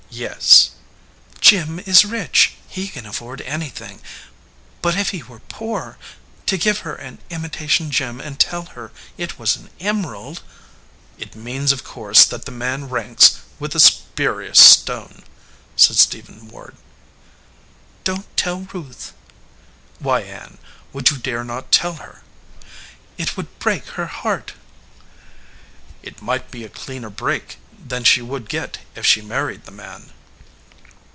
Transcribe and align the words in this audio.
Yes." 0.13 0.71
"Jim 1.39 1.79
is 1.79 2.03
rich. 2.03 2.55
He 2.67 2.89
can 2.89 3.05
afford 3.05 3.39
anything. 3.41 4.01
But 4.81 4.97
if 4.97 5.11
he 5.11 5.23
were 5.23 5.39
poor 5.39 5.97
to 6.47 6.57
give 6.57 6.79
her 6.79 6.95
an 6.95 7.19
imitation 7.29 7.89
gem 7.91 8.19
and 8.19 8.37
tell 8.37 8.63
her 8.75 8.91
it 9.17 9.39
was 9.39 9.55
an 9.55 9.69
emerald" 9.79 10.41
266 11.17 11.23
RING 11.23 11.23
WITH 11.23 11.33
THE 11.33 11.37
GREEN 11.37 11.47
STONE 11.47 11.47
"It 11.47 11.59
means, 11.61 11.71
of 11.71 11.83
course, 11.85 12.25
that 12.25 12.45
the 12.45 12.51
man 12.51 12.89
ranks 12.89 13.39
with 13.57 13.71
the 13.71 13.79
spurious 13.79 14.59
stone," 14.59 15.23
said 15.77 15.95
Stephen 15.97 16.49
Ward. 16.49 16.75
"Don 18.03 18.23
t 18.23 18.27
tell 18.35 18.67
Ruth." 18.73 19.13
"Why, 19.99 20.23
Ann, 20.23 20.57
would 20.91 21.09
you 21.09 21.17
dare 21.19 21.45
not 21.45 21.71
tell 21.71 21.93
her?" 21.93 22.21
"It 23.17 23.37
would 23.37 23.59
break 23.59 23.85
her 23.91 24.07
heart." 24.07 24.55
"It 26.03 26.21
might 26.21 26.51
be 26.51 26.65
a 26.65 26.69
cleaner 26.69 27.09
break 27.09 27.59
than 27.83 28.03
she 28.03 28.21
would 28.21 28.47
get 28.47 28.77
if 28.93 29.07
she 29.07 29.23
married 29.23 29.63
the 29.65 29.71
man." 29.71 30.11